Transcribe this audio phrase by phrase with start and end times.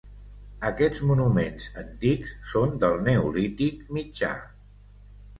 [0.67, 4.31] Aquests monuments antics són del Neolític mitjà.